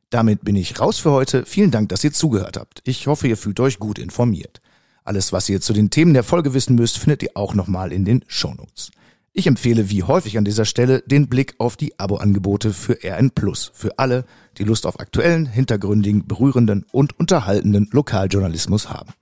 Damit 0.09 0.43
bin 0.47 0.57
ich 0.57 0.81
raus 0.81 0.99
für 0.99 1.11
heute. 1.11 1.45
Vielen 1.45 1.71
Dank, 1.71 1.91
dass 1.91 2.03
ihr 2.03 2.15
zugehört 2.15 2.57
habt. 2.57 2.81
Ich 2.87 3.09
hoffe, 3.09 3.29
ihr 3.29 3.37
fühlt 3.37 3.61
euch 3.61 3.79
gut 3.79 3.99
informiert. 3.99 4.63
Alles, 5.05 5.35
was 5.35 5.47
ihr 5.51 5.61
zu 5.61 5.75
den 5.75 5.91
Themen 5.91 6.15
der 6.15 6.25
Folge 6.25 6.55
wissen 6.55 6.77
müsst, 6.77 6.97
findet 6.97 7.23
ihr 7.23 7.33
auch 7.35 7.53
nochmal 7.53 7.93
in 7.93 8.07
den 8.07 8.25
Shownotes. 8.29 8.93
Ich 9.35 9.47
empfehle 9.47 9.89
wie 9.89 10.03
häufig 10.03 10.37
an 10.37 10.45
dieser 10.45 10.67
Stelle 10.67 11.03
den 11.07 11.27
Blick 11.27 11.55
auf 11.57 11.79
die 11.79 11.99
Abo-Angebote 11.99 12.75
für 12.75 12.99
RN 13.03 13.31
Plus. 13.31 13.71
Für 13.73 13.99
alle, 13.99 14.27
die 14.59 14.65
Lust 14.65 14.85
auf 14.85 15.01
aktuellen, 15.01 15.47
hintergründigen, 15.47 16.27
berührenden 16.27 16.85
und 16.93 17.19
unterhaltenden 17.19 17.89
Lokaljournalismus 17.93 18.91
haben. 18.91 19.15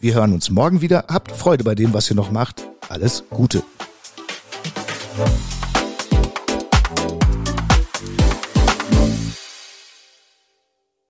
Wir 0.00 0.12
hören 0.12 0.34
uns 0.34 0.50
morgen 0.50 0.82
wieder. 0.82 1.06
Habt 1.08 1.32
Freude 1.32 1.64
bei 1.64 1.74
dem, 1.74 1.94
was 1.94 2.10
ihr 2.10 2.16
noch 2.16 2.30
macht. 2.30 2.68
Alles 2.90 3.24
Gute. 3.30 3.62